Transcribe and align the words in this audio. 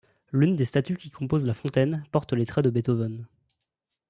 L'une 0.33 0.55
des 0.55 0.65
statues 0.65 0.95
qui 0.95 1.11
composent 1.11 1.45
la 1.45 1.53
fontaine 1.53 2.03
porte 2.11 2.33
les 2.33 2.47
traits 2.47 2.65
de 2.65 2.71
Beethoven. 2.71 3.27